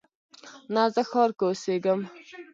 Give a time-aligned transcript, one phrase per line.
[0.73, 1.99] نه، زه ښار کې اوسیږم